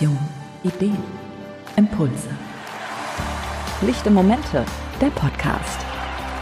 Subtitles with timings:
[0.00, 0.18] Inspiration,
[0.62, 0.96] Ideen,
[1.76, 2.28] Impulse.
[3.82, 4.64] Lichte Momente,
[5.00, 5.80] der Podcast.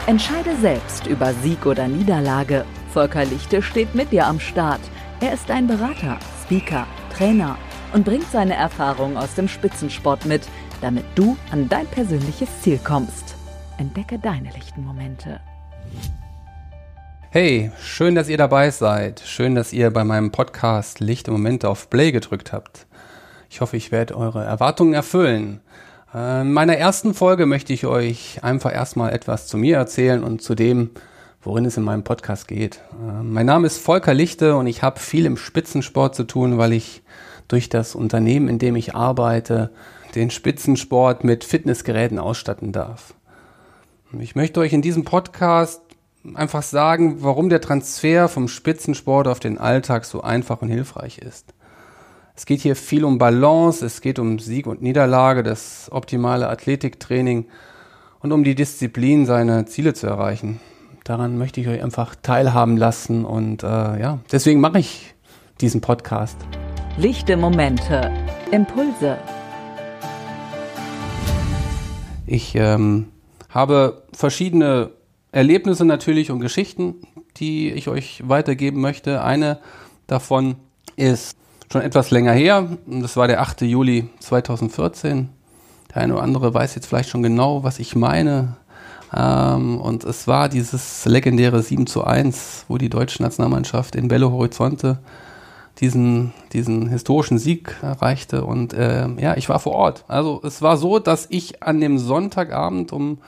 [0.06, 2.66] Entscheide selbst über Sieg oder Niederlage.
[2.92, 4.80] Volker Lichte steht mit dir am Start.
[5.20, 7.56] Er ist ein Berater, Speaker, Trainer
[7.94, 10.42] und bringt seine Erfahrungen aus dem Spitzensport mit,
[10.82, 13.36] damit du an dein persönliches Ziel kommst.
[13.78, 15.40] Entdecke deine lichten Momente.
[17.30, 19.20] Hey, schön, dass ihr dabei seid.
[19.20, 22.86] Schön, dass ihr bei meinem Podcast Lichte Momente auf Play gedrückt habt.
[23.50, 25.60] Ich hoffe, ich werde eure Erwartungen erfüllen.
[26.14, 30.42] Äh, in meiner ersten Folge möchte ich euch einfach erstmal etwas zu mir erzählen und
[30.42, 30.90] zu dem,
[31.42, 32.80] worin es in meinem Podcast geht.
[32.92, 36.72] Äh, mein Name ist Volker Lichte und ich habe viel im Spitzensport zu tun, weil
[36.72, 37.02] ich
[37.48, 39.70] durch das Unternehmen, in dem ich arbeite,
[40.14, 43.14] den Spitzensport mit Fitnessgeräten ausstatten darf.
[44.18, 45.82] Ich möchte euch in diesem Podcast
[46.34, 51.52] einfach sagen, warum der Transfer vom Spitzensport auf den Alltag so einfach und hilfreich ist.
[52.38, 57.46] Es geht hier viel um Balance, es geht um Sieg und Niederlage, das optimale Athletiktraining
[58.20, 60.60] und um die Disziplin, seine Ziele zu erreichen.
[61.04, 65.14] Daran möchte ich euch einfach teilhaben lassen und äh, ja, deswegen mache ich
[65.62, 66.36] diesen Podcast.
[66.98, 68.12] Lichte Momente,
[68.52, 69.16] Impulse.
[72.26, 73.06] Ich ähm,
[73.48, 74.90] habe verschiedene
[75.32, 76.96] Erlebnisse natürlich und Geschichten,
[77.38, 79.24] die ich euch weitergeben möchte.
[79.24, 79.58] Eine
[80.06, 80.56] davon
[80.96, 81.38] ist
[81.70, 82.68] schon etwas länger her.
[82.86, 83.62] Das war der 8.
[83.62, 85.28] Juli 2014.
[85.94, 88.56] Der eine oder andere weiß jetzt vielleicht schon genau, was ich meine.
[89.14, 94.30] Ähm, und es war dieses legendäre 7 zu 1, wo die deutsche Nationalmannschaft in Belo
[94.30, 94.98] Horizonte
[95.80, 98.44] diesen, diesen historischen Sieg erreichte.
[98.44, 100.04] Und äh, ja, ich war vor Ort.
[100.08, 103.18] Also es war so, dass ich an dem Sonntagabend um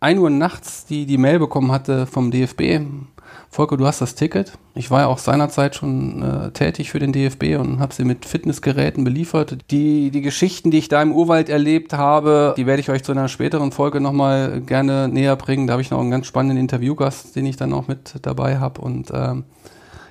[0.00, 2.80] 1 Uhr nachts die, die Mail bekommen hatte vom DFB.
[3.54, 4.58] Volker, du hast das Ticket.
[4.74, 8.24] Ich war ja auch seinerzeit schon äh, tätig für den DFB und habe sie mit
[8.24, 9.58] Fitnessgeräten beliefert.
[9.70, 13.12] Die, die Geschichten, die ich da im Urwald erlebt habe, die werde ich euch zu
[13.12, 15.68] einer späteren Folge nochmal gerne näher bringen.
[15.68, 18.80] Da habe ich noch einen ganz spannenden Interviewgast, den ich dann auch mit dabei habe.
[18.80, 19.44] Und ähm,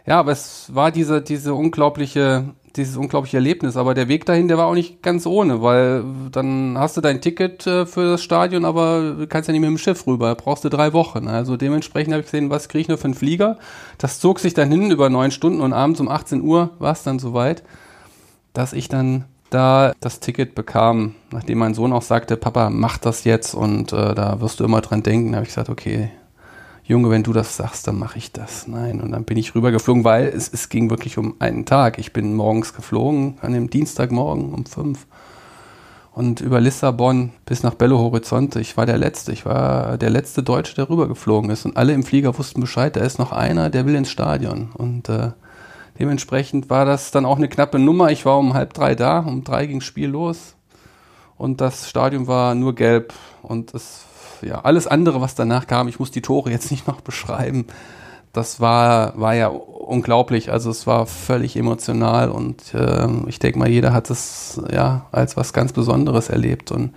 [0.06, 3.78] ja, aber es war diese, diese unglaubliche dieses unglaubliche Erlebnis.
[3.78, 7.22] Aber der Weg dahin, der war auch nicht ganz ohne, weil dann hast du dein
[7.22, 10.36] Ticket äh, für das Stadion, aber kannst ja nicht mit dem Schiff rüber.
[10.36, 11.28] Brauchst du drei Wochen.
[11.28, 13.58] Also dementsprechend habe ich gesehen, was kriege ich nur für einen Flieger.
[13.98, 17.04] Das zog sich dann hin über neun Stunden und abends um 18 Uhr war es
[17.04, 17.64] dann soweit,
[18.54, 23.24] dass ich dann da das Ticket bekam, nachdem mein Sohn auch sagte, Papa, mach das
[23.24, 26.10] jetzt und äh, da wirst du immer dran denken, habe ich gesagt, okay,
[26.86, 28.68] Junge, wenn du das sagst, dann mache ich das.
[28.68, 31.98] Nein, und dann bin ich rübergeflogen, weil es, es ging wirklich um einen Tag.
[31.98, 35.08] Ich bin morgens geflogen, an dem Dienstagmorgen um fünf
[36.14, 38.60] und über Lissabon bis nach Belo Horizonte.
[38.60, 39.32] Ich war der Letzte.
[39.32, 41.66] Ich war der letzte Deutsche, der rübergeflogen ist.
[41.66, 44.70] Und alle im Flieger wussten Bescheid, da ist noch einer, der will ins Stadion.
[44.74, 45.32] Und äh,
[46.00, 48.12] dementsprechend war das dann auch eine knappe Nummer.
[48.12, 50.56] Ich war um halb drei da, um drei ging Spiel los.
[51.36, 53.14] Und das Stadion war nur gelb.
[53.42, 54.06] Und es
[54.46, 57.68] ja, alles andere, was danach kam, ich muss die Tore jetzt nicht noch beschreiben,
[58.34, 60.52] das war, war ja unglaublich.
[60.52, 65.38] Also es war völlig emotional und äh, ich denke mal, jeder hat es ja als
[65.38, 66.72] was ganz Besonderes erlebt.
[66.72, 66.94] Und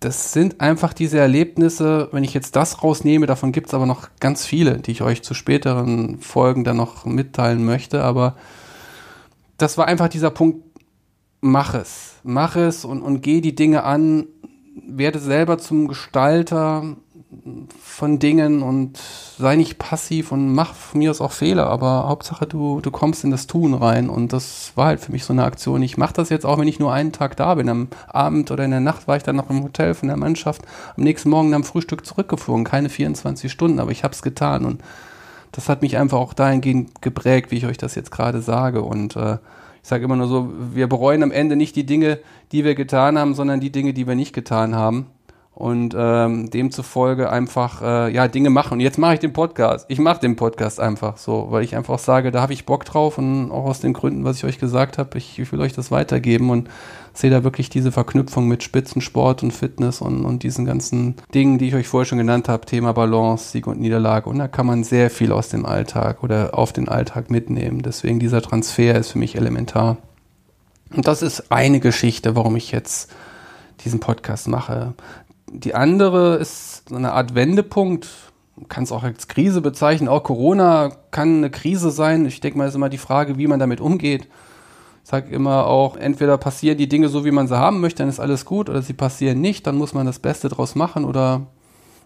[0.00, 4.08] das sind einfach diese Erlebnisse, wenn ich jetzt das rausnehme, davon gibt es aber noch
[4.18, 8.02] ganz viele, die ich euch zu späteren Folgen dann noch mitteilen möchte.
[8.02, 8.34] Aber
[9.56, 10.62] das war einfach dieser Punkt,
[11.40, 12.16] mach es.
[12.24, 14.26] Mach es und, und geh die Dinge an,
[14.74, 16.96] werde selber zum Gestalter
[17.80, 18.98] von Dingen und
[19.38, 23.24] sei nicht passiv und mach von mir aus auch Fehler, aber Hauptsache du, du kommst
[23.24, 24.08] in das Tun rein.
[24.08, 25.82] Und das war halt für mich so eine Aktion.
[25.82, 27.68] Ich mache das jetzt auch, wenn ich nur einen Tag da bin.
[27.68, 30.62] Am Abend oder in der Nacht war ich dann noch im Hotel von der Mannschaft,
[30.96, 34.64] am nächsten Morgen am Frühstück zurückgeflogen, keine 24 Stunden, aber ich habe es getan.
[34.64, 34.82] Und
[35.52, 38.82] das hat mich einfach auch dahingehend geprägt, wie ich euch das jetzt gerade sage.
[38.82, 39.38] Und äh,
[39.84, 42.18] ich sage immer nur so, wir bereuen am Ende nicht die Dinge,
[42.52, 45.10] die wir getan haben, sondern die Dinge, die wir nicht getan haben.
[45.54, 48.74] Und ähm, demzufolge einfach äh, ja Dinge machen.
[48.74, 49.86] Und jetzt mache ich den Podcast.
[49.88, 53.18] Ich mache den Podcast einfach so, weil ich einfach sage, da habe ich Bock drauf
[53.18, 55.92] und auch aus den Gründen, was ich euch gesagt habe, ich, ich will euch das
[55.92, 56.68] weitergeben und
[57.12, 61.68] sehe da wirklich diese Verknüpfung mit Spitzensport und Fitness und, und diesen ganzen Dingen, die
[61.68, 64.28] ich euch vorher schon genannt habe, Thema Balance, Sieg und Niederlage.
[64.28, 67.82] Und da kann man sehr viel aus dem Alltag oder auf den Alltag mitnehmen.
[67.82, 69.98] Deswegen dieser Transfer ist für mich elementar.
[70.94, 73.12] Und das ist eine Geschichte, warum ich jetzt
[73.84, 74.94] diesen Podcast mache.
[75.54, 78.08] Die andere ist so eine Art Wendepunkt.
[78.56, 80.08] Man kann es auch als Krise bezeichnen.
[80.08, 82.26] Auch Corona kann eine Krise sein.
[82.26, 84.26] Ich denke mal, ist immer die Frage, wie man damit umgeht.
[85.04, 88.08] Ich sage immer auch, entweder passieren die Dinge so, wie man sie haben möchte, dann
[88.08, 91.42] ist alles gut, oder sie passieren nicht, dann muss man das Beste draus machen oder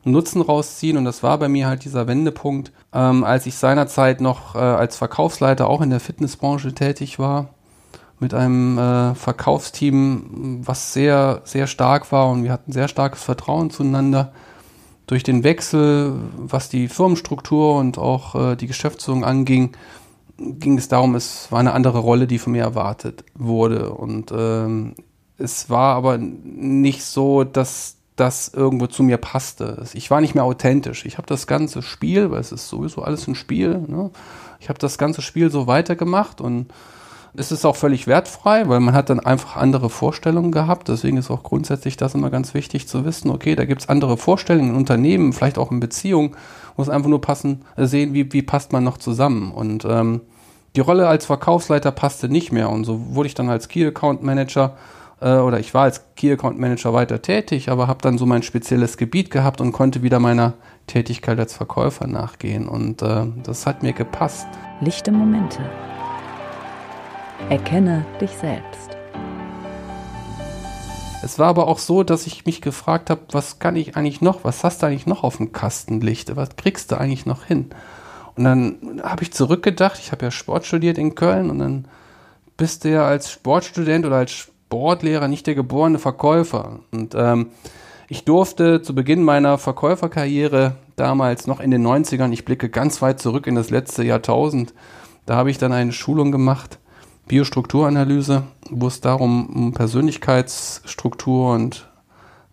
[0.05, 0.97] Nutzen rausziehen.
[0.97, 4.97] Und das war bei mir halt dieser Wendepunkt, ähm, als ich seinerzeit noch äh, als
[4.97, 7.55] Verkaufsleiter auch in der Fitnessbranche tätig war
[8.21, 13.71] mit einem äh, Verkaufsteam, was sehr, sehr stark war und wir hatten sehr starkes Vertrauen
[13.71, 14.33] zueinander.
[15.07, 19.73] Durch den Wechsel, was die Firmenstruktur und auch äh, die Geschäftsführung anging,
[20.37, 23.91] ging es darum, es war eine andere Rolle, die von mir erwartet wurde.
[23.91, 24.95] Und ähm,
[25.39, 29.85] es war aber nicht so, dass das irgendwo zu mir passte.
[29.95, 31.07] Ich war nicht mehr authentisch.
[31.07, 34.11] Ich habe das ganze Spiel, weil es ist sowieso alles ein Spiel, ne?
[34.61, 36.67] ich habe das ganze Spiel so weitergemacht und
[37.39, 40.89] es ist auch völlig wertfrei, weil man hat dann einfach andere Vorstellungen gehabt.
[40.89, 44.17] Deswegen ist auch grundsätzlich das immer ganz wichtig zu wissen, okay, da gibt es andere
[44.17, 46.33] Vorstellungen in Unternehmen, vielleicht auch in Beziehungen,
[46.77, 49.53] muss einfach nur passen, äh, sehen, wie, wie passt man noch zusammen.
[49.53, 50.21] Und ähm,
[50.77, 52.71] die Rolle als Verkaufsleiter passte nicht mehr.
[52.71, 54.77] Und so wurde ich dann als Key Account Manager
[55.21, 58.43] äh, oder ich war als Key Account Manager weiter tätig, aber habe dann so mein
[58.43, 60.55] spezielles Gebiet gehabt und konnte wieder meiner
[60.89, 62.69] Tätigkeit als Verkäufer nachgehen.
[62.69, 64.47] Und äh, das hat mir gepasst.
[64.81, 65.61] Lichte Momente
[67.49, 68.91] Erkenne dich selbst.
[71.23, 74.45] Es war aber auch so, dass ich mich gefragt habe, was kann ich eigentlich noch,
[74.45, 77.71] was hast du eigentlich noch auf dem Kastenlicht, was kriegst du eigentlich noch hin?
[78.37, 81.89] Und dann habe ich zurückgedacht, ich habe ja Sport studiert in Köln und dann
[82.59, 86.81] bist du ja als Sportstudent oder als Sportlehrer nicht der geborene Verkäufer.
[86.93, 87.47] Und ähm,
[88.09, 93.21] ich durfte zu Beginn meiner Verkäuferkarriere damals noch in den 90ern, ich blicke ganz weit
[93.21, 94.75] zurück in das letzte Jahrtausend,
[95.25, 96.79] da habe ich dann eine Schulung gemacht
[97.29, 101.89] Biostrukturanalyse, wo es darum um Persönlichkeitsstruktur und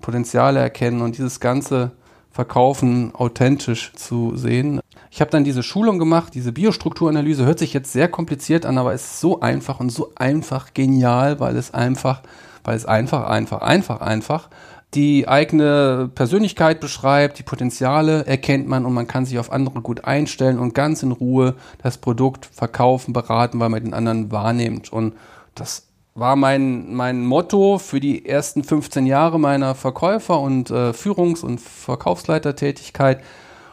[0.02, 1.92] Potenziale erkennen und dieses ganze
[2.32, 4.82] Verkaufen authentisch zu sehen.
[5.10, 8.94] Ich habe dann diese Schulung gemacht, diese Biostrukturanalyse hört sich jetzt sehr kompliziert an, aber
[8.94, 12.22] ist so einfach und so einfach genial, weil es einfach,
[12.66, 14.50] weil es einfach, einfach, einfach, einfach
[14.96, 20.06] die eigene Persönlichkeit beschreibt, die Potenziale erkennt man und man kann sich auf andere gut
[20.06, 24.92] einstellen und ganz in Ruhe das Produkt verkaufen, beraten, weil man den anderen wahrnimmt.
[24.92, 25.14] Und
[25.54, 31.44] das war mein, mein Motto für die ersten 15 Jahre meiner Verkäufer- und äh, Führungs-
[31.44, 33.22] und Verkaufsleitertätigkeit.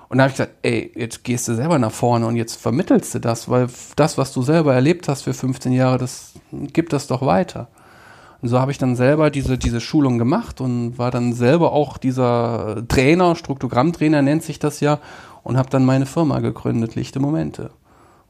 [0.09, 3.15] Und da habe ich gesagt, ey, jetzt gehst du selber nach vorne und jetzt vermittelst
[3.15, 7.07] du das, weil das, was du selber erlebt hast für 15 Jahre, das gibt das
[7.07, 7.69] doch weiter.
[8.43, 11.97] Und so habe ich dann selber diese, diese Schulung gemacht und war dann selber auch
[11.97, 14.99] dieser Trainer, Struktogrammtrainer nennt sich das ja,
[15.45, 17.71] und habe dann meine Firma gegründet, Lichte Momente.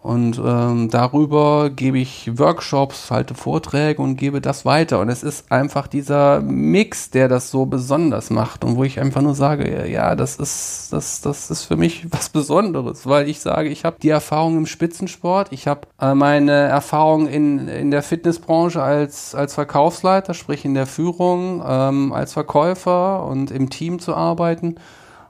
[0.03, 4.99] Und ähm, darüber gebe ich Workshops, halte Vorträge und gebe das weiter.
[4.99, 9.23] Und es ist einfach dieser Mix, der das so besonders macht und wo ich einfach
[9.23, 13.69] nur sage, ja, das ist, das, das ist für mich was Besonderes, weil ich sage,
[13.69, 18.83] ich habe die Erfahrung im Spitzensport, ich habe äh, meine Erfahrung in, in der Fitnessbranche
[18.83, 24.75] als, als Verkaufsleiter, sprich in der Führung, ähm, als Verkäufer und im Team zu arbeiten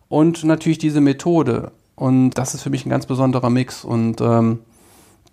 [0.08, 1.72] und natürlich diese Methode.
[1.94, 3.84] Und das ist für mich ein ganz besonderer Mix.
[3.84, 4.60] Und ähm,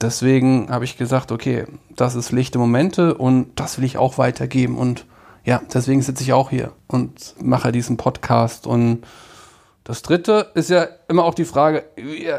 [0.01, 1.65] deswegen habe ich gesagt, okay,
[1.95, 4.77] das ist lichte Momente und das will ich auch weitergeben.
[4.77, 5.06] Und
[5.45, 8.67] ja, deswegen sitze ich auch hier und mache diesen Podcast.
[8.67, 9.06] Und
[9.83, 11.85] das dritte ist ja immer auch die Frage,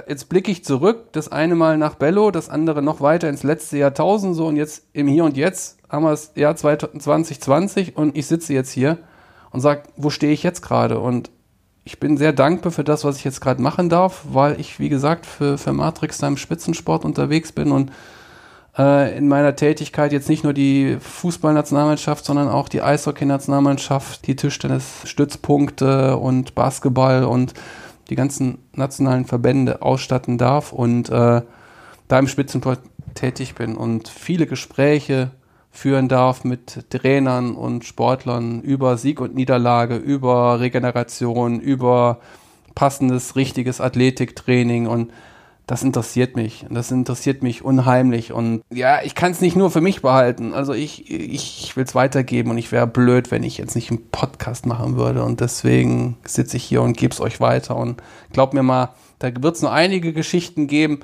[0.06, 3.78] jetzt blicke ich zurück, das eine Mal nach Bello, das andere noch weiter ins letzte
[3.78, 8.26] Jahrtausend so und jetzt im Hier und Jetzt haben wir das Jahr 2020 und ich
[8.26, 8.98] sitze jetzt hier
[9.50, 11.00] und sage, wo stehe ich jetzt gerade?
[11.00, 11.30] Und
[11.90, 14.88] ich bin sehr dankbar für das, was ich jetzt gerade machen darf, weil ich, wie
[14.88, 17.90] gesagt, für, für Matrix da im Spitzensport unterwegs bin und
[18.78, 26.16] äh, in meiner Tätigkeit jetzt nicht nur die Fußballnationalmannschaft, sondern auch die Eishockey-Nationalmannschaft, die Tischtennis-Stützpunkte
[26.16, 27.54] und Basketball und
[28.08, 31.42] die ganzen nationalen Verbände ausstatten darf und äh,
[32.06, 32.78] da im Spitzensport
[33.14, 35.32] tätig bin und viele Gespräche
[35.70, 42.18] führen darf mit Trainern und Sportlern über Sieg und Niederlage, über Regeneration, über
[42.74, 45.12] passendes, richtiges Athletiktraining und
[45.70, 46.66] das interessiert mich.
[46.68, 48.32] Das interessiert mich unheimlich.
[48.32, 50.52] Und ja, ich kann es nicht nur für mich behalten.
[50.52, 54.10] Also ich, ich will es weitergeben und ich wäre blöd, wenn ich jetzt nicht einen
[54.10, 55.22] Podcast machen würde.
[55.22, 57.76] Und deswegen sitze ich hier und gebe es euch weiter.
[57.76, 58.88] Und glaubt mir mal,
[59.20, 61.00] da wird es noch einige Geschichten geben,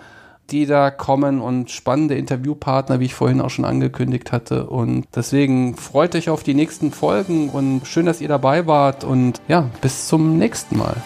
[0.51, 4.67] die da kommen und spannende Interviewpartner, wie ich vorhin auch schon angekündigt hatte.
[4.67, 9.05] Und deswegen freut euch auf die nächsten Folgen und schön, dass ihr dabei wart.
[9.05, 10.97] Und ja, bis zum nächsten Mal.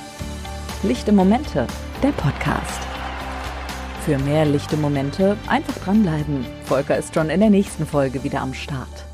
[0.82, 1.66] Lichte Momente,
[2.02, 2.80] der Podcast.
[4.04, 6.44] Für mehr lichte Momente einfach dranbleiben.
[6.64, 9.09] Volker ist schon in der nächsten Folge wieder am Start.